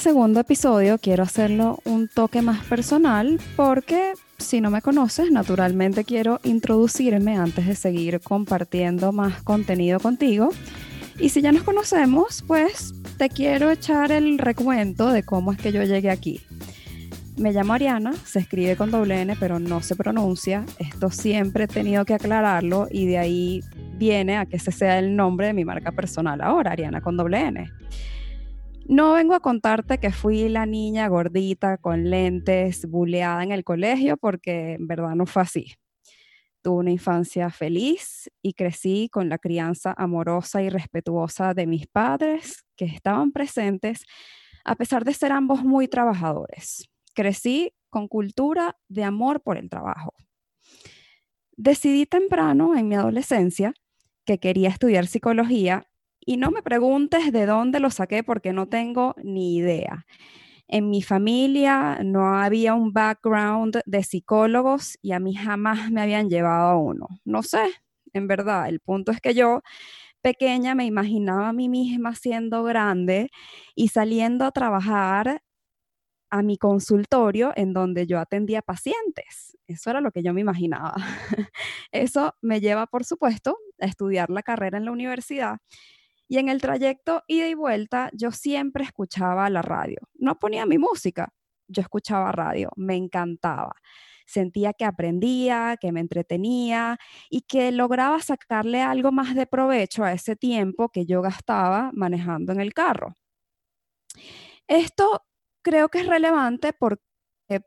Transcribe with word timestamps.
Segundo 0.00 0.40
episodio 0.40 0.96
quiero 0.96 1.24
hacerlo 1.24 1.78
un 1.84 2.08
toque 2.08 2.40
más 2.40 2.64
personal 2.64 3.38
porque 3.54 4.14
si 4.38 4.62
no 4.62 4.70
me 4.70 4.80
conoces, 4.80 5.30
naturalmente 5.30 6.04
quiero 6.04 6.40
introducirme 6.42 7.36
antes 7.36 7.66
de 7.66 7.74
seguir 7.74 8.20
compartiendo 8.20 9.12
más 9.12 9.42
contenido 9.42 10.00
contigo. 10.00 10.52
Y 11.18 11.28
si 11.28 11.42
ya 11.42 11.52
nos 11.52 11.64
conocemos, 11.64 12.42
pues 12.46 12.94
te 13.18 13.28
quiero 13.28 13.70
echar 13.70 14.10
el 14.10 14.38
recuento 14.38 15.10
de 15.10 15.22
cómo 15.22 15.52
es 15.52 15.58
que 15.58 15.70
yo 15.70 15.82
llegué 15.82 16.08
aquí. 16.08 16.40
Me 17.36 17.52
llamo 17.52 17.74
Ariana, 17.74 18.14
se 18.24 18.38
escribe 18.38 18.76
con 18.76 18.90
doble 18.90 19.20
N, 19.20 19.36
pero 19.38 19.58
no 19.58 19.82
se 19.82 19.96
pronuncia. 19.96 20.64
Esto 20.78 21.10
siempre 21.10 21.64
he 21.64 21.68
tenido 21.68 22.06
que 22.06 22.14
aclararlo 22.14 22.88
y 22.90 23.04
de 23.04 23.18
ahí 23.18 23.62
viene 23.98 24.38
a 24.38 24.46
que 24.46 24.56
ese 24.56 24.72
sea 24.72 24.98
el 24.98 25.14
nombre 25.14 25.48
de 25.48 25.52
mi 25.52 25.66
marca 25.66 25.92
personal 25.92 26.40
ahora, 26.40 26.72
Ariana 26.72 27.02
con 27.02 27.18
doble 27.18 27.38
N. 27.40 27.70
No 28.86 29.12
vengo 29.12 29.34
a 29.34 29.40
contarte 29.40 29.98
que 29.98 30.10
fui 30.10 30.48
la 30.48 30.66
niña 30.66 31.08
gordita 31.08 31.78
con 31.78 32.10
lentes, 32.10 32.86
buleada 32.86 33.42
en 33.42 33.52
el 33.52 33.64
colegio, 33.64 34.16
porque 34.16 34.72
en 34.74 34.86
verdad 34.86 35.14
no 35.14 35.26
fue 35.26 35.42
así. 35.42 35.74
Tuve 36.62 36.80
una 36.80 36.90
infancia 36.90 37.50
feliz 37.50 38.30
y 38.42 38.52
crecí 38.54 39.08
con 39.10 39.28
la 39.28 39.38
crianza 39.38 39.94
amorosa 39.96 40.62
y 40.62 40.68
respetuosa 40.68 41.54
de 41.54 41.66
mis 41.66 41.86
padres 41.86 42.64
que 42.76 42.84
estaban 42.84 43.32
presentes, 43.32 44.04
a 44.64 44.74
pesar 44.76 45.04
de 45.04 45.14
ser 45.14 45.32
ambos 45.32 45.64
muy 45.64 45.88
trabajadores. 45.88 46.88
Crecí 47.14 47.72
con 47.88 48.08
cultura 48.08 48.76
de 48.88 49.04
amor 49.04 49.40
por 49.42 49.56
el 49.56 49.70
trabajo. 49.70 50.14
Decidí 51.56 52.06
temprano 52.06 52.76
en 52.76 52.88
mi 52.88 52.94
adolescencia 52.94 53.72
que 54.24 54.38
quería 54.38 54.68
estudiar 54.68 55.06
psicología 55.06 55.89
y 56.24 56.36
no 56.36 56.50
me 56.50 56.62
preguntes 56.62 57.32
de 57.32 57.46
dónde 57.46 57.80
lo 57.80 57.90
saqué 57.90 58.22
porque 58.22 58.52
no 58.52 58.68
tengo 58.68 59.14
ni 59.22 59.56
idea. 59.56 60.06
En 60.68 60.90
mi 60.90 61.02
familia 61.02 62.00
no 62.04 62.36
había 62.38 62.74
un 62.74 62.92
background 62.92 63.80
de 63.86 64.04
psicólogos 64.04 64.98
y 65.02 65.12
a 65.12 65.20
mí 65.20 65.34
jamás 65.34 65.90
me 65.90 66.00
habían 66.02 66.30
llevado 66.30 66.68
a 66.70 66.76
uno. 66.78 67.08
No 67.24 67.42
sé, 67.42 67.64
en 68.12 68.28
verdad, 68.28 68.68
el 68.68 68.80
punto 68.80 69.12
es 69.12 69.20
que 69.20 69.34
yo 69.34 69.62
pequeña 70.22 70.74
me 70.74 70.86
imaginaba 70.86 71.48
a 71.50 71.52
mí 71.52 71.68
misma 71.68 72.14
siendo 72.14 72.64
grande 72.64 73.30
y 73.74 73.88
saliendo 73.88 74.44
a 74.44 74.52
trabajar 74.52 75.42
a 76.30 76.42
mi 76.42 76.56
consultorio 76.58 77.52
en 77.56 77.72
donde 77.72 78.06
yo 78.06 78.20
atendía 78.20 78.62
pacientes. 78.62 79.56
Eso 79.66 79.90
era 79.90 80.00
lo 80.00 80.12
que 80.12 80.22
yo 80.22 80.32
me 80.32 80.40
imaginaba. 80.40 80.94
Eso 81.92 82.34
me 82.40 82.60
lleva, 82.60 82.86
por 82.86 83.04
supuesto, 83.04 83.58
a 83.80 83.86
estudiar 83.86 84.30
la 84.30 84.42
carrera 84.42 84.78
en 84.78 84.84
la 84.84 84.92
universidad 84.92 85.58
y 86.30 86.38
en 86.38 86.48
el 86.48 86.60
trayecto 86.60 87.24
ida 87.26 87.48
y 87.48 87.54
vuelta, 87.54 88.08
yo 88.14 88.30
siempre 88.30 88.84
escuchaba 88.84 89.50
la 89.50 89.62
radio. 89.62 89.98
No 90.14 90.38
ponía 90.38 90.64
mi 90.64 90.78
música, 90.78 91.34
yo 91.66 91.82
escuchaba 91.82 92.30
radio, 92.30 92.70
me 92.76 92.94
encantaba. 92.94 93.72
Sentía 94.26 94.72
que 94.72 94.84
aprendía, 94.84 95.76
que 95.80 95.90
me 95.90 95.98
entretenía 95.98 96.98
y 97.30 97.42
que 97.42 97.72
lograba 97.72 98.20
sacarle 98.20 98.80
algo 98.80 99.10
más 99.10 99.34
de 99.34 99.46
provecho 99.46 100.04
a 100.04 100.12
ese 100.12 100.36
tiempo 100.36 100.90
que 100.90 101.04
yo 101.04 101.20
gastaba 101.20 101.90
manejando 101.94 102.52
en 102.52 102.60
el 102.60 102.74
carro. 102.74 103.16
Esto 104.68 105.24
creo 105.62 105.88
que 105.88 105.98
es 106.00 106.06
relevante 106.06 106.72
porque 106.72 107.02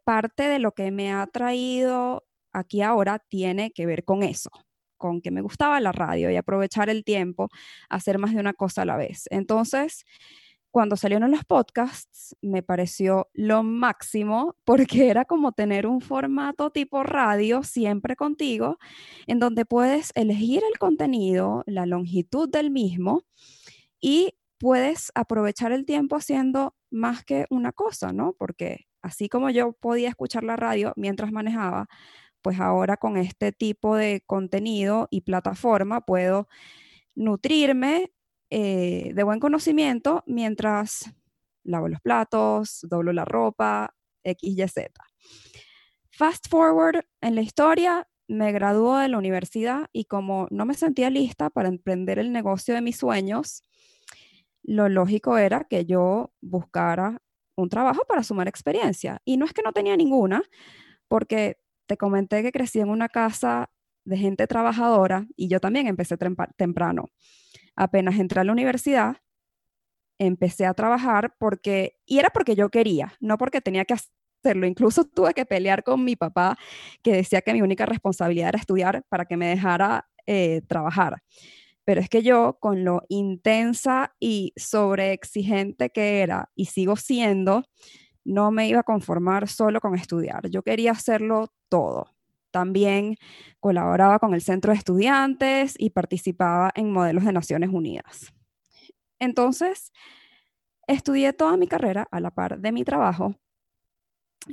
parte 0.05 0.43
de 0.43 0.59
lo 0.59 0.71
que 0.71 0.89
me 0.91 1.11
ha 1.11 1.27
traído 1.27 2.23
aquí 2.53 2.81
ahora 2.81 3.19
tiene 3.19 3.71
que 3.71 3.85
ver 3.85 4.05
con 4.05 4.23
eso, 4.23 4.51
con 5.03 5.19
que 5.19 5.31
me 5.31 5.41
gustaba 5.41 5.81
la 5.81 5.91
radio 5.91 6.31
y 6.31 6.37
aprovechar 6.37 6.89
el 6.89 7.03
tiempo, 7.03 7.49
hacer 7.89 8.19
más 8.19 8.33
de 8.33 8.39
una 8.39 8.53
cosa 8.53 8.83
a 8.83 8.85
la 8.85 8.95
vez. 8.95 9.25
Entonces, 9.31 10.05
cuando 10.71 10.95
salieron 10.95 11.29
los 11.29 11.43
podcasts, 11.43 12.37
me 12.41 12.63
pareció 12.63 13.27
lo 13.33 13.63
máximo 13.63 14.55
porque 14.63 15.09
era 15.09 15.25
como 15.25 15.51
tener 15.51 15.87
un 15.87 15.99
formato 15.99 16.69
tipo 16.69 17.03
radio 17.03 17.63
siempre 17.63 18.15
contigo, 18.15 18.77
en 19.27 19.39
donde 19.39 19.65
puedes 19.65 20.13
elegir 20.15 20.63
el 20.71 20.79
contenido, 20.79 21.63
la 21.65 21.85
longitud 21.85 22.47
del 22.49 22.71
mismo 22.71 23.23
y 23.99 24.35
puedes 24.57 25.11
aprovechar 25.15 25.73
el 25.73 25.85
tiempo 25.85 26.15
haciendo 26.15 26.75
más 26.91 27.25
que 27.25 27.45
una 27.49 27.73
cosa, 27.73 28.13
¿no? 28.13 28.31
Porque 28.39 28.85
así 29.01 29.27
como 29.27 29.49
yo 29.49 29.73
podía 29.73 30.07
escuchar 30.07 30.45
la 30.45 30.55
radio 30.55 30.93
mientras 30.95 31.33
manejaba, 31.33 31.87
pues 32.43 32.59
ahora 32.59 32.97
con 32.97 33.17
este 33.17 33.51
tipo 33.51 33.95
de 33.95 34.21
contenido 34.27 35.07
y 35.09 35.21
plataforma 35.21 36.01
puedo 36.01 36.47
nutrirme 37.15 38.11
eh, 38.51 39.11
de 39.15 39.23
buen 39.23 39.39
conocimiento 39.39 40.23
mientras 40.27 41.11
lavo 41.63 41.87
los 41.87 42.01
platos, 42.01 42.81
doblo 42.83 43.13
la 43.13 43.25
ropa, 43.25 43.95
X, 44.23 44.57
Y, 44.57 44.67
Z. 44.67 44.91
Fast 46.11 46.47
forward 46.49 47.05
en 47.21 47.35
la 47.35 47.41
historia, 47.41 48.07
me 48.27 48.51
graduó 48.51 48.97
de 48.97 49.07
la 49.07 49.17
universidad 49.17 49.87
y 49.91 50.05
como 50.05 50.47
no 50.51 50.65
me 50.65 50.73
sentía 50.75 51.09
lista 51.09 51.49
para 51.49 51.69
emprender 51.69 52.19
el 52.19 52.31
negocio 52.31 52.73
de 52.75 52.81
mis 52.81 52.97
sueños, 52.97 53.63
lo 54.63 54.89
lógico 54.89 55.37
era 55.37 55.65
que 55.65 55.85
yo 55.85 56.33
buscara 56.41 57.21
un 57.55 57.69
trabajo 57.69 58.03
para 58.07 58.23
sumar 58.23 58.47
experiencia. 58.47 59.21
Y 59.25 59.37
no 59.37 59.45
es 59.45 59.53
que 59.53 59.61
no 59.61 59.73
tenía 59.73 59.97
ninguna, 59.97 60.43
porque 61.07 61.57
te 61.93 61.97
comenté 61.97 62.41
que 62.41 62.51
crecí 62.51 62.79
en 62.79 62.89
una 62.89 63.07
casa 63.07 63.69
de 64.03 64.17
gente 64.17 64.47
trabajadora 64.47 65.27
y 65.35 65.47
yo 65.47 65.59
también 65.59 65.85
empecé 65.85 66.17
temprano. 66.57 67.11
Apenas 67.75 68.19
entré 68.19 68.41
a 68.41 68.43
la 68.43 68.51
universidad, 68.51 69.17
empecé 70.17 70.65
a 70.65 70.73
trabajar 70.73 71.35
porque, 71.37 71.99
y 72.07 72.17
era 72.17 72.31
porque 72.31 72.55
yo 72.55 72.69
quería, 72.69 73.13
no 73.19 73.37
porque 73.37 73.61
tenía 73.61 73.85
que 73.85 73.93
hacerlo. 73.93 74.65
Incluso 74.65 75.03
tuve 75.15 75.35
que 75.35 75.45
pelear 75.45 75.83
con 75.83 76.03
mi 76.03 76.15
papá, 76.15 76.57
que 77.03 77.13
decía 77.13 77.41
que 77.41 77.53
mi 77.53 77.61
única 77.61 77.85
responsabilidad 77.85 78.49
era 78.49 78.59
estudiar 78.59 79.03
para 79.07 79.25
que 79.25 79.37
me 79.37 79.49
dejara 79.49 80.09
eh, 80.25 80.61
trabajar. 80.67 81.21
Pero 81.85 82.01
es 82.01 82.09
que 82.09 82.23
yo, 82.23 82.57
con 82.59 82.83
lo 82.83 83.03
intensa 83.07 84.15
y 84.19 84.51
sobreexigente 84.55 85.91
que 85.91 86.21
era 86.21 86.49
y 86.55 86.65
sigo 86.65 86.95
siendo, 86.95 87.65
no 88.25 88.51
me 88.51 88.67
iba 88.67 88.81
a 88.81 88.83
conformar 88.83 89.47
solo 89.47 89.81
con 89.81 89.95
estudiar, 89.95 90.49
yo 90.49 90.63
quería 90.63 90.91
hacerlo 90.91 91.53
todo. 91.69 92.07
También 92.51 93.17
colaboraba 93.59 94.19
con 94.19 94.33
el 94.35 94.41
centro 94.41 94.71
de 94.71 94.77
estudiantes 94.77 95.75
y 95.77 95.89
participaba 95.89 96.71
en 96.75 96.91
modelos 96.91 97.25
de 97.25 97.33
Naciones 97.33 97.71
Unidas. 97.71 98.31
Entonces, 99.19 99.91
estudié 100.87 101.33
toda 101.33 101.57
mi 101.57 101.67
carrera 101.67 102.07
a 102.11 102.19
la 102.19 102.31
par 102.31 102.59
de 102.59 102.71
mi 102.71 102.83
trabajo, 102.83 103.35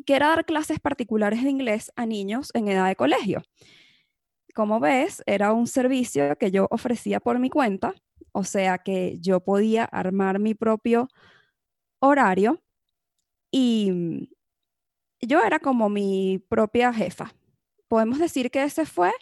que 0.06 0.16
era 0.16 0.28
dar 0.28 0.44
clases 0.44 0.80
particulares 0.80 1.42
de 1.42 1.50
inglés 1.50 1.92
a 1.96 2.06
niños 2.06 2.50
en 2.54 2.68
edad 2.68 2.88
de 2.88 2.96
colegio. 2.96 3.42
Como 4.54 4.80
ves, 4.80 5.22
era 5.26 5.52
un 5.52 5.66
servicio 5.66 6.36
que 6.38 6.50
yo 6.50 6.68
ofrecía 6.70 7.20
por 7.20 7.38
mi 7.38 7.50
cuenta, 7.50 7.94
o 8.32 8.44
sea 8.44 8.78
que 8.78 9.18
yo 9.20 9.40
podía 9.40 9.84
armar 9.84 10.38
mi 10.38 10.54
propio 10.54 11.08
horario 12.00 12.62
y 13.50 13.90
mm, 13.90 14.28
yo 15.22 15.42
era 15.42 15.58
como 15.58 15.88
mi 15.88 16.42
propia 16.48 16.92
jefa. 16.92 17.34
Podemos 17.88 18.18
decir 18.18 18.50
que 18.50 18.62
ese 18.62 18.86
fue 18.86 19.12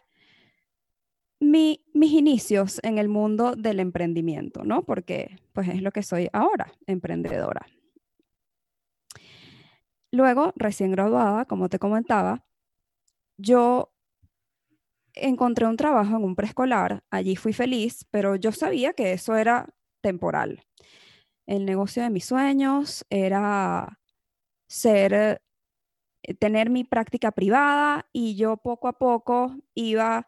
mis 1.41 1.79
inicios 2.13 2.81
en 2.83 2.99
el 2.99 3.09
mundo 3.09 3.55
del 3.57 3.81
emprendimiento, 3.81 4.65
¿no? 4.65 4.83
Porque 4.83 5.39
pues 5.53 5.69
es 5.69 5.83
lo 5.83 5.93
que 5.93 6.03
soy 6.03 6.29
ahora, 6.33 6.73
emprendedora. 6.87 7.67
Luego, 10.11 10.53
recién 10.57 10.91
graduada, 10.91 11.45
como 11.45 11.69
te 11.69 11.79
comentaba, 11.79 12.45
yo 13.37 13.93
encontré 15.15 15.67
un 15.67 15.77
trabajo 15.77 16.17
en 16.17 16.25
un 16.25 16.35
preescolar, 16.35 17.03
allí 17.11 17.37
fui 17.37 17.53
feliz, 17.53 18.07
pero 18.11 18.37
yo 18.37 18.53
sabía 18.53 18.93
que 18.95 19.13
eso 19.13 19.37
era 19.37 19.69
temporal. 20.01 20.65
El 21.47 21.65
negocio 21.65 22.03
de 22.03 22.11
mis 22.11 22.25
sueños 22.25 23.05
era 23.11 23.98
ser, 24.69 25.41
eh, 26.23 26.35
tener 26.39 26.71
mi 26.71 26.85
práctica 26.85 27.33
privada 27.33 28.07
y 28.13 28.37
yo 28.37 28.57
poco 28.59 28.89
a 28.89 28.93
poco 28.99 29.57
iba 29.75 30.27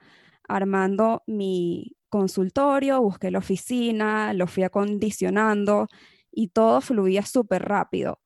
armando 0.48 1.22
mi 1.26 1.96
consultorio, 2.08 3.00
busqué 3.02 3.31
la 3.31 3.38
oficina, 3.38 4.34
lo 4.34 4.46
fui 4.48 4.64
acondicionando 4.64 5.88
y 6.32 6.48
todo 6.48 6.81
fluía 6.81 7.25
súper 7.25 7.62
rápido. 7.64 8.20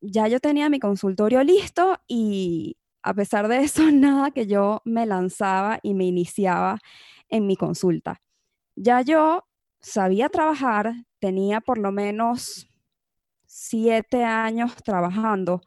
Ya 0.00 0.28
yo 0.28 0.40
tenía 0.40 0.68
mi 0.68 0.80
consultorio 0.80 1.42
listo 1.42 1.98
y 2.08 2.76
a 3.02 3.14
pesar 3.14 3.48
de 3.48 3.58
eso, 3.58 3.82
nada 3.92 4.30
que 4.30 4.46
yo 4.46 4.82
me 4.84 5.06
lanzaba 5.06 5.78
y 5.82 5.94
me 5.94 6.06
iniciaba 6.06 6.78
en 7.28 7.46
mi 7.46 7.56
consulta. 7.56 8.22
Ya 8.76 9.02
yo 9.02 9.44
sabía 9.80 10.28
trabajar, 10.30 10.94
tenía 11.20 11.60
por 11.60 11.78
lo 11.78 11.92
menos 11.92 12.68
siete 13.56 14.24
años 14.24 14.74
trabajando. 14.82 15.60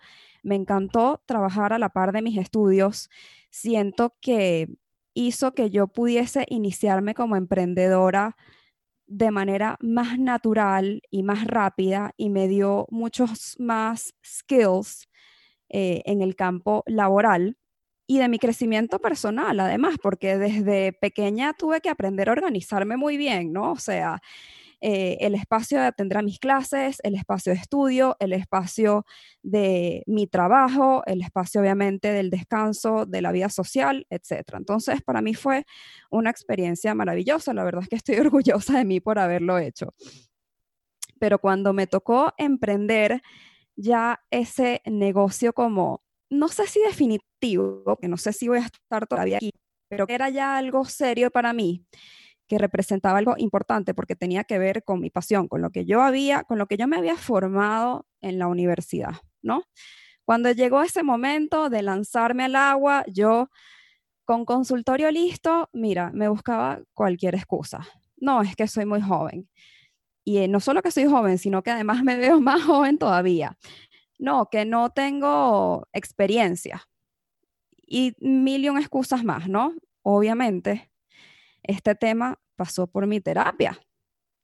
Me 0.44 0.56
encantó 0.56 1.22
trabajar 1.25 1.72
a 1.72 1.80
la 1.80 1.89
par 1.89 2.12
de 2.12 2.22
mis 2.22 2.38
estudios. 2.38 3.10
Siento 3.50 4.13
que 4.22 4.68
hizo 5.13 5.54
que 5.54 5.69
yo 5.69 5.88
pudiese 5.88 6.45
iniciarme 6.50 7.13
como 7.16 7.38
emprendedora 7.38 8.36
de 9.07 9.31
manera 9.31 9.78
más 9.81 10.19
natural 10.19 11.01
y 11.10 11.24
más 11.24 11.45
rápida 11.48 12.13
y 12.18 12.30
me 12.30 12.50
dio 12.50 12.88
muchos 12.92 13.56
más 13.57 14.13
skills 14.25 15.07
eh, 15.69 16.01
en 16.06 16.22
el 16.22 16.36
campo 16.36 16.84
laboral 16.88 17.57
y 18.06 18.19
de 18.19 18.30
mi 18.30 18.39
crecimiento 18.39 19.00
personal, 19.00 19.60
además, 19.62 19.95
porque 20.01 20.38
desde 20.38 20.94
pequeña 20.94 21.54
tuve 21.54 21.81
que 21.81 21.89
aprender 21.89 22.30
a 22.30 22.34
organizarme 22.34 22.98
muy 22.98 23.18
bien, 23.18 23.54
¿no? 23.54 23.72
O 23.74 23.80
sea, 23.80 24.22
eh, 24.79 25.18
el 25.21 25.33
espacio 25.33 25.79
de 25.79 25.85
atender 25.85 26.19
a 26.19 26.21
mis 26.21 26.39
clases, 26.39 27.00
el 27.03 27.15
espacio 27.15 27.53
de 27.53 27.59
estudio, 27.59 28.15
el 28.19 28.33
espacio 28.33 29.06
de 29.41 30.03
mi 30.06 30.27
trabajo, 30.27 31.03
el 31.07 31.21
espacio 31.21 31.62
obviamente 31.62 32.12
del 32.12 32.29
descanso, 32.29 33.06
de 33.06 33.21
la 33.21 33.31
vida 33.31 33.50
social, 33.50 34.06
etc. 34.09 34.56
Entonces, 34.57 35.01
para 35.01 35.21
mí 35.21 35.33
fue 35.33 35.65
una 36.12 36.29
experiencia 36.29 36.94
maravillosa. 36.94 37.53
La 37.53 37.63
verdad 37.63 37.83
es 37.83 37.89
que 37.89 37.95
estoy 37.95 38.15
orgullosa 38.19 38.77
de 38.77 38.85
mí 38.85 39.00
por 39.00 39.18
haberlo 39.19 39.57
hecho. 39.57 39.94
Pero 41.19 41.39
cuando 41.39 41.74
me 41.74 41.88
tocó 41.88 42.33
emprender, 42.38 43.21
ya 43.75 44.21
ese 44.31 44.81
negocio 44.85 45.53
como, 45.53 46.03
no 46.29 46.50
sé 46.50 46.68
si 46.68 46.81
definitivo, 46.81 47.97
que 48.01 48.07
no 48.07 48.18
sé 48.18 48.33
si 48.33 48.47
voy 48.47 48.59
a 48.59 48.65
estar 48.65 49.07
todavía 49.07 49.38
aquí, 49.38 49.51
pero 49.89 50.06
era 50.09 50.29
ya 50.29 50.57
algo 50.57 50.85
serio 50.85 51.31
para 51.31 51.53
mí, 51.53 51.85
que 52.47 52.57
representaba 52.57 53.19
algo 53.19 53.35
importante 53.38 53.94
porque 53.94 54.15
tenía 54.15 54.44
que 54.44 54.57
ver 54.57 54.83
con 54.83 54.99
mi 54.99 55.09
pasión, 55.09 55.47
con 55.47 55.61
lo 55.61 55.69
que 55.69 55.85
yo 55.85 56.01
había, 56.01 56.44
con 56.44 56.57
lo 56.57 56.67
que 56.67 56.77
yo 56.77 56.88
me 56.88 56.97
había 56.97 57.17
formado 57.17 58.07
en 58.21 58.39
la 58.39 58.47
universidad, 58.47 59.15
¿no? 59.41 59.63
Cuando 60.25 60.51
llegó 60.51 60.81
ese 60.81 61.03
momento 61.03 61.69
de 61.69 61.81
lanzarme 61.81 62.45
al 62.45 62.55
agua, 62.55 63.05
yo 63.07 63.49
con 64.25 64.44
consultorio 64.44 65.09
listo, 65.09 65.69
mira, 65.71 66.11
me 66.13 66.27
buscaba 66.27 66.81
cualquier 66.94 67.35
excusa. 67.35 67.88
No, 68.17 68.41
es 68.41 68.55
que 68.55 68.67
soy 68.67 68.85
muy 68.85 69.00
joven. 69.00 69.50
Y 70.25 70.39
eh, 70.39 70.50
no 70.50 70.59
solo 70.59 70.81
que 70.81 70.91
soy 70.91 71.05
joven, 71.05 71.38
sino 71.38 71.63
que 71.63 71.71
además 71.71 72.03
me 72.03 72.17
veo 72.17 72.41
más 72.41 72.61
joven 72.63 72.97
todavía. 72.97 73.57
No, 74.19 74.50
que 74.50 74.65
no 74.65 74.89
tengo 74.89 75.88
experiencia. 75.93 76.89
Y 77.77 78.13
mil 78.19 78.65
y 78.65 78.67
excusas 78.67 79.23
más, 79.23 79.47
¿no? 79.47 79.73
Obviamente, 80.01 80.91
este 81.67 81.95
tema 81.95 82.39
pasó 82.55 82.87
por 82.87 83.07
mi 83.07 83.19
terapia. 83.21 83.79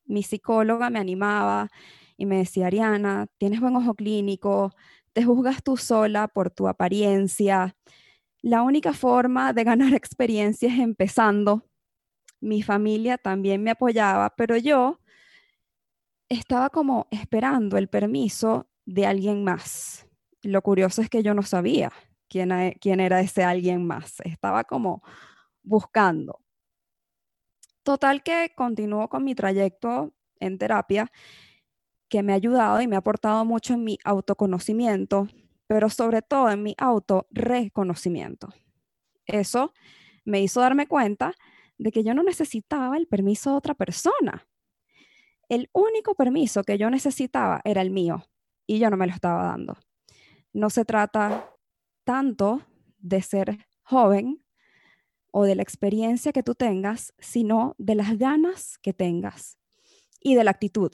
Mi 0.06 0.24
psicóloga 0.24 0.90
me 0.90 1.00
animaba 1.00 1.70
y 2.18 2.26
me 2.26 2.38
decía, 2.38 2.68
Ariana, 2.68 3.28
tienes 3.38 3.60
buen 3.60 3.76
ojo 3.76 3.96
clínico, 3.96 4.72
te 5.14 5.24
juzgas 5.24 5.64
tú 5.64 5.78
sola 5.78 6.28
por 6.28 6.50
tu 6.50 6.68
apariencia. 6.68 7.76
La 8.42 8.62
única 8.62 8.94
forma 8.94 9.54
de 9.54 9.64
ganar 9.64 9.94
experiencia 9.96 10.70
es 10.70 10.80
empezando. 10.80 11.66
Mi 12.42 12.62
familia 12.62 13.18
también 13.18 13.64
me 13.64 13.72
apoyaba, 13.72 14.36
pero 14.36 14.58
yo 14.58 15.00
estaba 16.30 16.70
como 16.70 17.08
esperando 17.12 17.78
el 17.78 17.88
permiso 17.88 18.68
de 18.86 19.06
alguien 19.06 19.44
más. 19.44 20.08
Lo 20.42 20.62
curioso 20.62 21.02
es 21.02 21.10
que 21.10 21.24
yo 21.24 21.34
no 21.34 21.44
sabía 21.44 21.92
quién, 22.28 22.52
quién 22.82 23.00
era 23.00 23.22
ese 23.22 23.44
alguien 23.44 23.86
más. 23.88 24.20
Estaba 24.26 24.64
como 24.66 25.04
buscando. 25.64 26.43
Total 27.84 28.24
que 28.24 28.54
continúo 28.56 29.10
con 29.10 29.24
mi 29.24 29.36
trayecto 29.36 30.14
en 30.40 30.58
terapia, 30.58 31.12
que 32.10 32.24
me 32.24 32.34
ha 32.34 32.36
ayudado 32.36 32.82
y 32.82 32.88
me 32.88 32.96
ha 32.96 33.00
aportado 33.00 33.44
mucho 33.46 33.74
en 33.74 33.84
mi 33.84 33.98
autoconocimiento, 34.04 35.28
pero 35.68 35.90
sobre 35.90 36.22
todo 36.22 36.50
en 36.50 36.64
mi 36.64 36.76
autorreconocimiento. 36.78 38.50
Eso 39.26 39.74
me 40.26 40.42
hizo 40.42 40.62
darme 40.62 40.88
cuenta 40.88 41.34
de 41.78 41.92
que 41.92 42.04
yo 42.04 42.14
no 42.14 42.24
necesitaba 42.24 42.98
el 42.98 43.08
permiso 43.08 43.52
de 43.52 43.58
otra 43.58 43.74
persona 43.74 44.48
el 45.50 45.70
único 45.74 46.16
permiso 46.16 46.64
que 46.64 46.78
yo 46.78 46.90
necesitaba 46.90 47.62
era 47.64 47.82
el 47.82 47.92
mío 47.92 48.26
y 48.66 48.80
yo 48.80 48.90
no 48.90 48.98
me 48.98 49.08
lo 49.08 49.14
estaba 49.14 49.44
dando. 49.44 49.78
No 50.52 50.70
se 50.70 50.86
trata 50.86 51.54
tanto 52.04 52.62
de 52.98 53.22
ser 53.22 53.68
joven 53.84 54.43
o 55.34 55.44
de 55.44 55.56
la 55.56 55.64
experiencia 55.64 56.32
que 56.32 56.44
tú 56.44 56.56
tengas, 56.56 57.14
sino 57.18 57.76
de 57.78 57.96
las 57.96 58.18
ganas 58.18 58.78
que 58.78 58.94
tengas 58.94 59.58
y 60.22 60.36
de 60.36 60.44
la 60.44 60.52
actitud 60.52 60.92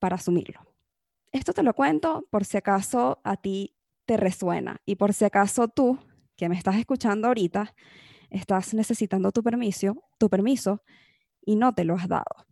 para 0.00 0.16
asumirlo. 0.16 0.60
Esto 1.30 1.52
te 1.52 1.62
lo 1.62 1.74
cuento 1.74 2.26
por 2.30 2.44
si 2.44 2.56
acaso 2.56 3.20
a 3.22 3.36
ti 3.36 3.76
te 4.06 4.16
resuena 4.16 4.80
y 4.84 4.96
por 4.96 5.12
si 5.12 5.24
acaso 5.24 5.68
tú, 5.68 5.98
que 6.36 6.48
me 6.48 6.56
estás 6.56 6.76
escuchando 6.76 7.28
ahorita, 7.28 7.74
estás 8.30 8.74
necesitando 8.74 9.30
tu 9.30 9.42
permiso, 9.42 10.02
tu 10.18 10.28
permiso 10.28 10.82
y 11.44 11.56
no 11.56 11.74
te 11.74 11.84
lo 11.84 11.94
has 11.94 12.08
dado 12.08 12.46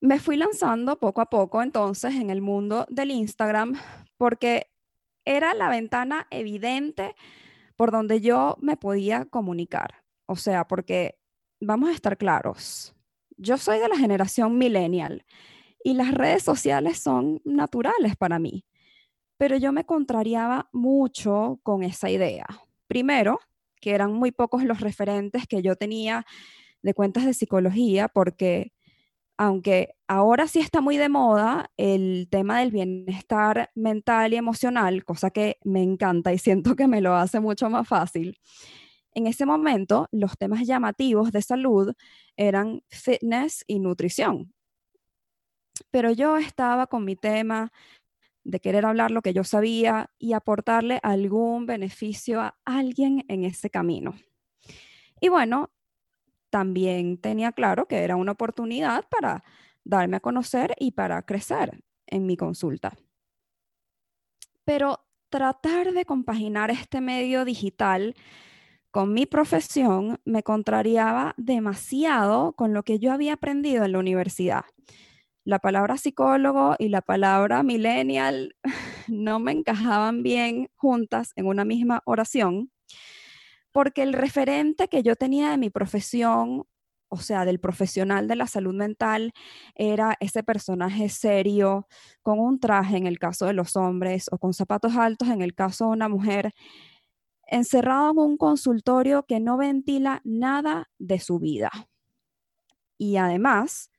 me 0.00 0.18
fui 0.18 0.36
lanzando 0.36 0.98
poco 0.98 1.20
a 1.20 1.26
poco 1.26 1.62
entonces 1.62 2.14
en 2.14 2.30
el 2.30 2.40
mundo 2.40 2.86
del 2.88 3.10
Instagram 3.10 3.74
porque 4.16 4.70
era 5.24 5.54
la 5.54 5.68
ventana 5.68 6.26
evidente 6.30 7.14
por 7.76 7.90
donde 7.90 8.20
yo 8.20 8.56
me 8.60 8.76
podía 8.76 9.26
comunicar. 9.26 9.99
O 10.30 10.36
sea, 10.36 10.64
porque 10.64 11.18
vamos 11.60 11.88
a 11.88 11.92
estar 11.92 12.16
claros, 12.16 12.94
yo 13.36 13.58
soy 13.58 13.80
de 13.80 13.88
la 13.88 13.96
generación 13.96 14.58
millennial 14.58 15.24
y 15.82 15.94
las 15.94 16.14
redes 16.14 16.44
sociales 16.44 16.98
son 17.00 17.42
naturales 17.44 18.14
para 18.14 18.38
mí, 18.38 18.64
pero 19.36 19.56
yo 19.56 19.72
me 19.72 19.84
contrariaba 19.84 20.68
mucho 20.72 21.58
con 21.64 21.82
esa 21.82 22.10
idea. 22.10 22.46
Primero, 22.86 23.40
que 23.80 23.90
eran 23.90 24.12
muy 24.12 24.30
pocos 24.30 24.62
los 24.62 24.78
referentes 24.78 25.48
que 25.48 25.62
yo 25.62 25.74
tenía 25.74 26.24
de 26.80 26.94
cuentas 26.94 27.26
de 27.26 27.34
psicología 27.34 28.06
porque 28.06 28.72
aunque 29.36 29.96
ahora 30.06 30.46
sí 30.46 30.60
está 30.60 30.80
muy 30.80 30.96
de 30.96 31.08
moda 31.08 31.72
el 31.76 32.28
tema 32.30 32.60
del 32.60 32.70
bienestar 32.70 33.70
mental 33.74 34.32
y 34.32 34.36
emocional, 34.36 35.04
cosa 35.04 35.30
que 35.30 35.58
me 35.64 35.82
encanta 35.82 36.32
y 36.32 36.38
siento 36.38 36.76
que 36.76 36.86
me 36.86 37.00
lo 37.00 37.16
hace 37.16 37.40
mucho 37.40 37.68
más 37.68 37.88
fácil. 37.88 38.38
En 39.14 39.26
ese 39.26 39.46
momento, 39.46 40.08
los 40.12 40.38
temas 40.38 40.66
llamativos 40.66 41.32
de 41.32 41.42
salud 41.42 41.92
eran 42.36 42.82
fitness 42.88 43.64
y 43.66 43.80
nutrición. 43.80 44.52
Pero 45.90 46.12
yo 46.12 46.36
estaba 46.36 46.86
con 46.86 47.04
mi 47.04 47.16
tema 47.16 47.72
de 48.44 48.60
querer 48.60 48.86
hablar 48.86 49.10
lo 49.10 49.22
que 49.22 49.32
yo 49.32 49.44
sabía 49.44 50.10
y 50.18 50.32
aportarle 50.32 51.00
algún 51.02 51.66
beneficio 51.66 52.40
a 52.40 52.56
alguien 52.64 53.24
en 53.28 53.44
ese 53.44 53.70
camino. 53.70 54.14
Y 55.20 55.28
bueno, 55.28 55.70
también 56.50 57.18
tenía 57.18 57.52
claro 57.52 57.86
que 57.86 57.98
era 57.98 58.16
una 58.16 58.32
oportunidad 58.32 59.06
para 59.08 59.44
darme 59.84 60.16
a 60.16 60.20
conocer 60.20 60.74
y 60.78 60.92
para 60.92 61.22
crecer 61.22 61.82
en 62.06 62.26
mi 62.26 62.36
consulta. 62.36 62.96
Pero 64.64 65.04
tratar 65.30 65.92
de 65.92 66.04
compaginar 66.04 66.70
este 66.70 67.00
medio 67.00 67.44
digital 67.44 68.14
con 68.90 69.14
mi 69.14 69.26
profesión 69.26 70.20
me 70.24 70.42
contrariaba 70.42 71.34
demasiado 71.36 72.52
con 72.54 72.74
lo 72.74 72.82
que 72.82 72.98
yo 72.98 73.12
había 73.12 73.34
aprendido 73.34 73.84
en 73.84 73.92
la 73.92 73.98
universidad. 73.98 74.64
La 75.44 75.58
palabra 75.58 75.96
psicólogo 75.96 76.76
y 76.78 76.88
la 76.88 77.00
palabra 77.00 77.62
millennial 77.62 78.56
no 79.08 79.38
me 79.38 79.52
encajaban 79.52 80.22
bien 80.22 80.68
juntas 80.76 81.32
en 81.36 81.46
una 81.46 81.64
misma 81.64 82.02
oración 82.04 82.70
porque 83.72 84.02
el 84.02 84.12
referente 84.12 84.88
que 84.88 85.02
yo 85.02 85.14
tenía 85.16 85.50
de 85.50 85.58
mi 85.58 85.70
profesión 85.70 86.64
o 87.10 87.18
sea, 87.18 87.44
del 87.44 87.58
profesional 87.58 88.28
de 88.28 88.36
la 88.36 88.46
salud 88.46 88.72
mental, 88.72 89.32
era 89.74 90.16
ese 90.20 90.44
personaje 90.44 91.08
serio, 91.08 91.88
con 92.22 92.38
un 92.38 92.60
traje 92.60 92.96
en 92.96 93.06
el 93.06 93.18
caso 93.18 93.46
de 93.46 93.52
los 93.52 93.74
hombres 93.76 94.28
o 94.30 94.38
con 94.38 94.54
zapatos 94.54 94.96
altos 94.96 95.28
en 95.28 95.42
el 95.42 95.54
caso 95.54 95.86
de 95.86 95.90
una 95.90 96.08
mujer, 96.08 96.52
encerrado 97.50 98.12
en 98.12 98.18
un 98.18 98.36
consultorio 98.36 99.24
que 99.24 99.40
no 99.40 99.56
ventila 99.56 100.20
nada 100.24 100.90
de 100.98 101.18
su 101.18 101.38
vida. 101.38 101.70
Y 102.98 103.16
además, 103.16 103.90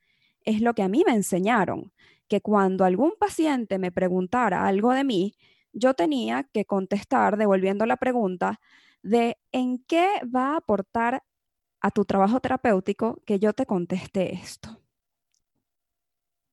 es 0.44 0.60
lo 0.60 0.74
que 0.74 0.82
a 0.82 0.88
mí 0.88 1.02
me 1.06 1.14
enseñaron, 1.14 1.92
que 2.28 2.40
cuando 2.40 2.84
algún 2.84 3.12
paciente 3.18 3.78
me 3.78 3.92
preguntara 3.92 4.66
algo 4.66 4.92
de 4.92 5.04
mí, 5.04 5.34
yo 5.72 5.94
tenía 5.94 6.44
que 6.44 6.64
contestar 6.64 7.36
devolviendo 7.36 7.86
la 7.86 7.96
pregunta 7.96 8.60
de 9.02 9.38
en 9.52 9.78
qué 9.84 10.08
va 10.34 10.54
a 10.54 10.56
aportar 10.58 11.22
a 11.80 11.90
tu 11.90 12.04
trabajo 12.04 12.40
terapéutico 12.40 13.20
que 13.26 13.38
yo 13.38 13.52
te 13.52 13.66
conteste 13.66 14.34
esto. 14.34 14.78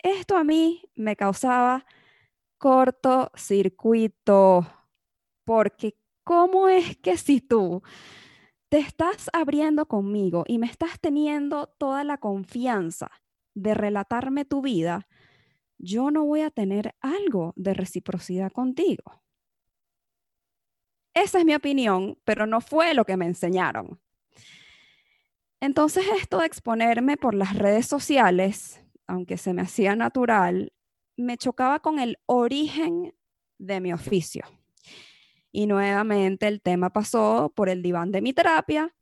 Esto 0.02 0.38
a 0.38 0.44
mí 0.44 0.82
me 0.96 1.16
causaba 1.16 1.86
cortocircuito, 2.58 4.68
porque 5.46 5.96
¿cómo 6.30 6.70
es 6.70 6.96
que 6.98 7.18
si 7.18 7.42
tú 7.42 7.82
te 8.70 8.78
estás 8.78 9.32
abriendo 9.34 9.88
conmigo 9.88 10.44
y 10.48 10.60
me 10.60 10.68
estás 10.68 11.00
teniendo 11.00 11.66
toda 11.80 12.04
la 12.04 12.20
confianza 12.20 13.10
de 13.56 13.74
relatarme 13.74 14.46
tu 14.46 14.62
vida, 14.62 15.08
yo 15.80 16.12
no 16.12 16.24
voy 16.24 16.42
a 16.42 16.52
tener 16.52 16.94
algo 17.02 17.54
de 17.56 17.74
reciprocidad 17.74 18.52
contigo? 18.52 19.24
Esa 21.16 21.40
es 21.40 21.46
mi 21.46 21.56
opinión, 21.56 22.20
pero 22.26 22.46
no 22.46 22.62
fue 22.62 22.94
lo 22.94 23.06
que 23.06 23.18
me 23.18 23.26
enseñaron. 23.26 24.00
Entonces 25.60 26.06
esto 26.22 26.42
de 26.42 26.46
exponerme 26.46 27.18
por 27.18 27.34
las 27.34 27.58
redes 27.58 27.88
sociales, 27.88 28.86
aunque 29.08 29.40
se 29.40 29.56
me 29.56 29.64
hacía 29.64 29.96
natural, 29.96 30.74
me 31.18 31.38
chocaba 31.38 31.80
con 31.80 31.98
el 31.98 32.20
origen 32.28 33.16
de 33.58 33.82
mi 33.82 33.94
oficio. 33.94 34.59
Y 35.52 35.68
nuevamente 35.68 36.48
el 36.48 36.62
tema 36.62 36.92
pasó 36.92 37.52
por 37.56 37.70
el 37.70 37.82
diván 37.82 38.12
de 38.12 38.22
mi 38.22 38.34
terapia 38.34 38.94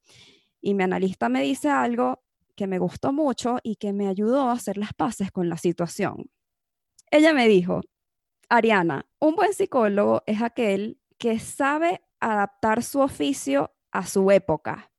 y 0.62 0.74
mi 0.74 0.84
analista 0.84 1.30
me 1.30 1.42
dice 1.42 1.70
algo 1.70 2.24
que 2.56 2.68
me 2.68 2.80
gustó 2.80 3.13
mucho 3.13 3.58
y 3.63 3.75
que 3.75 3.94
me 3.94 4.08
ayudó 4.08 4.50
a 4.50 4.54
hacer 4.54 4.77
las 4.77 4.94
paces 4.94 5.32
con 5.32 5.50
la 5.50 5.58
situación. 5.58 6.30
Ella 7.12 7.34
me 7.34 7.48
dijo, 7.48 7.82
Ariana, 8.50 9.06
un 9.20 9.36
buen 9.36 9.54
psicólogo 9.54 10.24
es 10.25 10.42
aquel 10.42 11.00
que 11.18 11.39
sabe 11.39 12.01
adaptar 12.20 12.84
su 12.84 13.00
oficio 13.00 13.75
a 13.92 14.06
su 14.06 14.32
época 14.32 14.92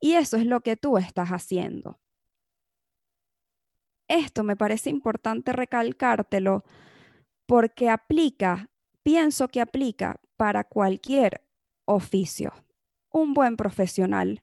y 0.00 0.14
eso 0.14 0.36
es 0.36 0.46
lo 0.46 0.60
que 0.60 0.76
tú 0.76 0.96
estás 0.96 1.28
haciendo. 1.28 2.00
Esto 4.08 4.42
me 4.42 4.56
parece 4.56 4.90
importante 4.90 5.52
recalcártelo 5.52 6.64
porque 7.46 7.88
aplica, 7.90 8.70
pienso 9.02 9.48
que 9.48 9.60
aplica 9.60 10.20
para 10.40 10.64
cualquier 10.64 11.42
oficio. 11.84 12.54
Un 13.10 13.34
buen 13.34 13.58
profesional 13.58 14.42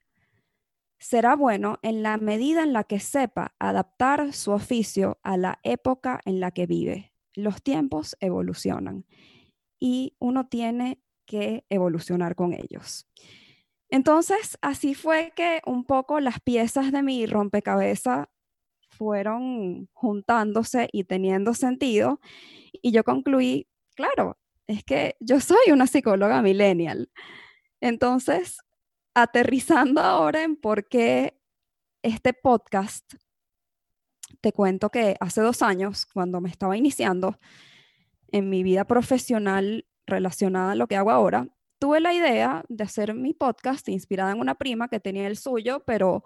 será 1.00 1.36
bueno 1.36 1.80
en 1.82 2.04
la 2.04 2.18
medida 2.18 2.62
en 2.62 2.72
la 2.72 2.84
que 2.84 3.00
sepa 3.00 3.56
adaptar 3.58 4.32
su 4.32 4.52
oficio 4.52 5.18
a 5.24 5.38
la 5.38 5.58
época 5.64 6.22
en 6.26 6.40
la 6.40 6.52
que 6.52 6.68
vive. 6.68 7.14
Los 7.34 7.64
tiempos 7.64 8.16
evolucionan 8.20 9.08
y 9.80 10.16
uno 10.20 10.46
tiene 10.46 11.02
que 11.26 11.66
evolucionar 11.68 12.36
con 12.36 12.54
ellos. 12.54 13.08
Entonces, 13.90 14.60
así 14.62 14.94
fue 14.94 15.34
que 15.36 15.62
un 15.66 15.84
poco 15.84 16.20
las 16.20 16.40
piezas 16.42 16.92
de 16.92 17.02
mi 17.02 17.26
rompecabezas 17.26 18.28
fueron 18.92 19.90
juntándose 19.94 20.90
y 20.92 21.06
teniendo 21.06 21.56
sentido. 21.56 22.20
Y 22.84 22.92
yo 22.92 23.04
concluí, 23.04 23.68
claro, 23.96 24.38
es 24.68 24.84
que 24.84 25.16
yo 25.20 25.40
soy 25.40 25.72
una 25.72 25.88
psicóloga 25.88 26.42
millennial. 26.42 27.10
Entonces, 27.82 28.60
aterrizando 29.14 30.02
ahora 30.02 30.44
en 30.44 30.56
por 30.56 30.88
qué 30.88 31.40
este 32.04 32.34
podcast, 32.34 33.14
te 34.42 34.52
cuento 34.52 34.90
que 34.90 35.16
hace 35.20 35.42
dos 35.42 35.62
años, 35.62 36.06
cuando 36.06 36.42
me 36.42 36.50
estaba 36.50 36.78
iniciando 36.78 37.40
en 38.32 38.50
mi 38.50 38.64
vida 38.64 38.86
profesional 38.86 39.88
relacionada 40.06 40.74
a 40.74 40.76
lo 40.76 40.88
que 40.88 40.96
hago 40.96 41.12
ahora, 41.12 41.48
tuve 41.80 42.00
la 42.00 42.14
idea 42.14 42.64
de 42.70 42.84
hacer 42.84 43.14
mi 43.14 43.34
podcast 43.34 43.88
inspirada 43.90 44.32
en 44.32 44.40
una 44.40 44.56
prima 44.56 44.88
que 44.88 45.00
tenía 45.00 45.28
el 45.28 45.38
suyo, 45.38 45.84
pero 45.86 46.24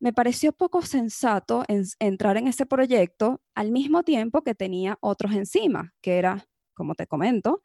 me 0.00 0.12
pareció 0.12 0.52
poco 0.52 0.82
sensato 0.82 1.64
entrar 1.98 2.36
en 2.36 2.46
ese 2.46 2.66
proyecto 2.66 3.42
al 3.54 3.72
mismo 3.72 4.04
tiempo 4.04 4.42
que 4.42 4.54
tenía 4.54 4.96
otros 5.00 5.32
encima, 5.32 5.92
que 6.00 6.18
era, 6.18 6.46
como 6.78 6.94
te 6.94 7.06
comento, 7.06 7.62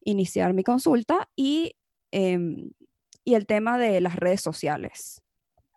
iniciar 0.00 0.54
mi 0.54 0.64
consulta 0.64 1.28
y, 1.36 1.76
em, 2.10 2.72
y 3.24 3.34
el 3.34 3.46
tema 3.46 3.78
de 3.78 4.00
las 4.00 4.16
redes 4.16 4.40
sociales. 4.40 5.22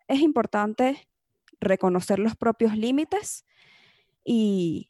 Es 0.08 0.20
importante 0.20 1.08
reconocer 1.60 2.18
los 2.18 2.34
propios 2.34 2.76
límites 2.76 3.44
y 4.24 4.88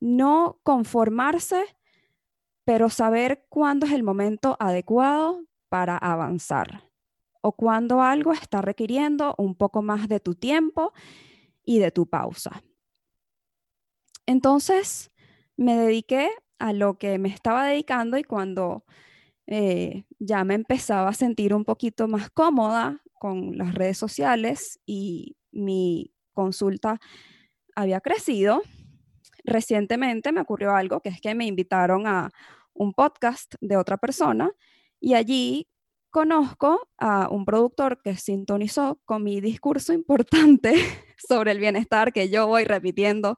no 0.00 0.58
conformarse 0.62 1.76
pero 2.64 2.88
saber 2.88 3.44
cuándo 3.48 3.86
es 3.86 3.92
el 3.92 4.02
momento 4.02 4.56
adecuado 4.58 5.44
para 5.68 5.96
avanzar 5.98 6.90
o 7.42 7.52
cuándo 7.52 8.00
algo 8.00 8.32
está 8.32 8.62
requiriendo 8.62 9.34
un 9.36 9.54
poco 9.54 9.82
más 9.82 10.08
de 10.08 10.18
tu 10.18 10.34
tiempo 10.34 10.92
y 11.62 11.78
de 11.78 11.90
tu 11.90 12.06
pausa. 12.06 12.62
Entonces 14.26 15.10
me 15.56 15.76
dediqué 15.76 16.30
a 16.64 16.72
lo 16.72 16.96
que 16.96 17.18
me 17.18 17.28
estaba 17.28 17.66
dedicando 17.66 18.16
y 18.16 18.24
cuando 18.24 18.86
eh, 19.46 20.04
ya 20.18 20.44
me 20.44 20.54
empezaba 20.54 21.10
a 21.10 21.12
sentir 21.12 21.52
un 21.52 21.66
poquito 21.66 22.08
más 22.08 22.30
cómoda 22.30 23.02
con 23.20 23.58
las 23.58 23.74
redes 23.74 23.98
sociales 23.98 24.80
y 24.86 25.36
mi 25.52 26.14
consulta 26.32 27.00
había 27.76 28.00
crecido, 28.00 28.62
recientemente 29.44 30.32
me 30.32 30.40
ocurrió 30.40 30.74
algo, 30.74 31.00
que 31.00 31.10
es 31.10 31.20
que 31.20 31.34
me 31.34 31.44
invitaron 31.44 32.06
a 32.06 32.30
un 32.72 32.94
podcast 32.94 33.56
de 33.60 33.76
otra 33.76 33.98
persona 33.98 34.50
y 35.00 35.12
allí 35.12 35.68
conozco 36.08 36.88
a 36.96 37.28
un 37.28 37.44
productor 37.44 38.00
que 38.00 38.16
sintonizó 38.16 39.02
con 39.04 39.22
mi 39.22 39.42
discurso 39.42 39.92
importante 39.92 40.72
sobre 41.28 41.50
el 41.50 41.58
bienestar 41.58 42.10
que 42.14 42.30
yo 42.30 42.46
voy 42.46 42.64
repitiendo 42.64 43.36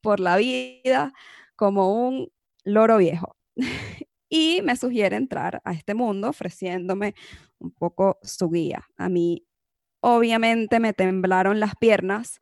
por 0.00 0.20
la 0.20 0.38
vida 0.38 1.12
como 1.54 2.08
un 2.08 2.32
loro 2.64 2.98
viejo. 2.98 3.36
Y 4.34 4.62
me 4.62 4.76
sugiere 4.76 5.16
entrar 5.16 5.60
a 5.62 5.72
este 5.74 5.92
mundo 5.94 6.30
ofreciéndome 6.30 7.14
un 7.58 7.70
poco 7.70 8.18
su 8.22 8.48
guía. 8.48 8.82
A 8.96 9.10
mí 9.10 9.44
obviamente 10.00 10.80
me 10.80 10.94
temblaron 10.94 11.60
las 11.60 11.76
piernas, 11.76 12.40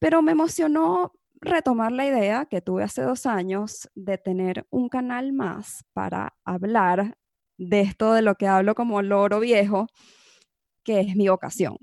pero 0.00 0.20
me 0.20 0.32
emocionó 0.32 1.12
retomar 1.40 1.92
la 1.92 2.06
idea 2.06 2.46
que 2.46 2.60
tuve 2.60 2.82
hace 2.82 3.02
dos 3.02 3.26
años 3.26 3.88
de 3.94 4.18
tener 4.18 4.66
un 4.70 4.88
canal 4.88 5.32
más 5.32 5.84
para 5.92 6.34
hablar 6.44 7.16
de 7.56 7.82
esto 7.82 8.12
de 8.12 8.22
lo 8.22 8.34
que 8.34 8.46
hablo 8.48 8.74
como 8.74 9.00
loro 9.02 9.40
viejo, 9.40 9.86
que 10.84 11.00
es 11.00 11.16
mi 11.16 11.28
vocación. 11.28 11.76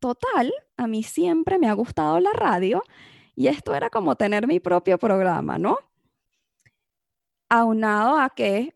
Total, 0.00 0.52
a 0.76 0.86
mí 0.86 1.02
siempre 1.02 1.58
me 1.58 1.68
ha 1.68 1.72
gustado 1.72 2.20
la 2.20 2.32
radio 2.32 2.82
y 3.36 3.48
esto 3.48 3.74
era 3.74 3.90
como 3.90 4.16
tener 4.16 4.46
mi 4.46 4.58
propio 4.58 4.98
programa, 4.98 5.58
¿no? 5.58 5.78
Aunado 7.50 8.18
a 8.18 8.30
que 8.30 8.74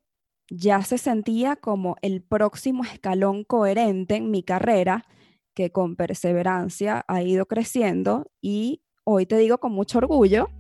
ya 0.51 0.83
se 0.83 0.99
sentía 0.99 1.57
como 1.57 1.97
el 2.03 2.23
próximo 2.23 2.85
escalón 2.85 3.43
coherente 3.45 4.17
en 4.17 4.31
mi 4.31 4.43
carrera, 4.43 5.07
que 5.55 5.73
con 5.73 5.97
perseverancia 5.97 7.05
ha 7.09 7.23
ido 7.23 7.47
creciendo 7.47 8.31
y 8.41 8.83
hoy 9.05 9.27
te 9.27 9.39
digo 9.39 9.59
con 9.59 9.73
mucho 9.73 9.99
orgullo 9.99 10.51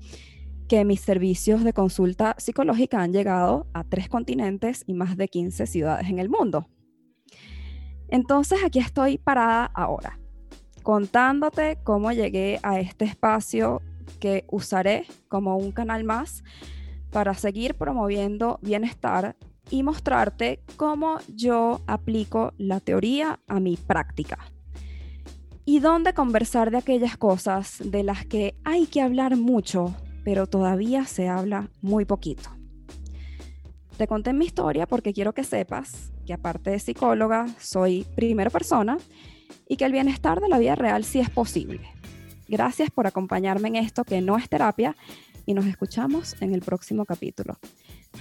que 0.66 0.84
mis 0.84 1.00
servicios 1.00 1.62
de 1.62 1.72
consulta 1.72 2.36
psicológica 2.38 3.02
han 3.02 3.12
llegado 3.12 3.66
a 3.74 3.84
tres 3.84 4.08
continentes 4.08 4.84
y 4.86 4.94
más 4.94 5.16
de 5.16 5.28
15 5.28 5.66
ciudades 5.66 6.08
en 6.08 6.18
el 6.18 6.30
mundo. 6.30 6.68
Entonces 8.08 8.60
aquí 8.64 8.78
estoy 8.78 9.18
parada 9.18 9.66
ahora, 9.66 10.18
contándote 10.82 11.78
cómo 11.82 12.12
llegué 12.12 12.58
a 12.62 12.80
este 12.80 13.04
espacio 13.04 13.82
que 14.18 14.44
usaré 14.48 15.06
como 15.28 15.56
un 15.56 15.72
canal 15.72 16.04
más 16.04 16.44
para 17.10 17.34
seguir 17.34 17.74
promoviendo 17.74 18.58
bienestar 18.62 19.36
y 19.70 19.82
mostrarte 19.82 20.62
cómo 20.76 21.18
yo 21.28 21.80
aplico 21.86 22.52
la 22.58 22.80
teoría 22.80 23.40
a 23.46 23.60
mi 23.60 23.76
práctica 23.76 24.38
y 25.64 25.78
dónde 25.78 26.14
conversar 26.14 26.70
de 26.70 26.78
aquellas 26.78 27.16
cosas 27.16 27.76
de 27.84 28.02
las 28.02 28.26
que 28.26 28.56
hay 28.64 28.86
que 28.86 29.02
hablar 29.02 29.36
mucho, 29.36 29.94
pero 30.24 30.48
todavía 30.48 31.04
se 31.04 31.28
habla 31.28 31.68
muy 31.80 32.04
poquito. 32.04 32.50
Te 33.96 34.08
conté 34.08 34.32
mi 34.32 34.46
historia 34.46 34.86
porque 34.86 35.12
quiero 35.12 35.32
que 35.32 35.44
sepas 35.44 36.12
que 36.26 36.32
aparte 36.32 36.70
de 36.70 36.78
psicóloga, 36.78 37.46
soy 37.60 38.04
primera 38.16 38.50
persona 38.50 38.98
y 39.68 39.76
que 39.76 39.84
el 39.84 39.92
bienestar 39.92 40.40
de 40.40 40.48
la 40.48 40.58
vida 40.58 40.74
real 40.74 41.04
sí 41.04 41.20
es 41.20 41.30
posible. 41.30 41.99
Gracias 42.50 42.90
por 42.90 43.06
acompañarme 43.06 43.68
en 43.68 43.76
esto 43.76 44.02
que 44.02 44.20
no 44.20 44.36
es 44.36 44.48
terapia 44.48 44.96
y 45.46 45.54
nos 45.54 45.66
escuchamos 45.66 46.34
en 46.40 46.52
el 46.52 46.62
próximo 46.62 47.04
capítulo. 47.04 47.58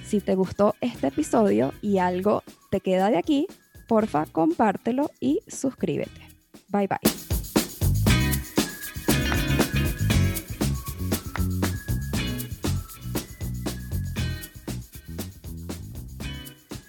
Si 0.05 0.21
te 0.21 0.35
gustó 0.35 0.75
este 0.81 1.07
episodio 1.07 1.73
y 1.81 1.97
algo 1.97 2.43
te 2.69 2.79
queda 2.79 3.09
de 3.09 3.17
aquí, 3.17 3.47
porfa, 3.87 4.27
compártelo 4.27 5.09
y 5.19 5.41
suscríbete. 5.47 6.21
Bye 6.67 6.87
bye. 6.87 7.28